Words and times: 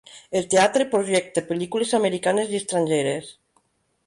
El 0.39 0.45
teatre 0.53 0.87
projecta 0.93 1.43
pel·lícules 1.51 1.93
americanes 2.01 2.55
i 2.55 2.59
estrangeres. 2.63 3.31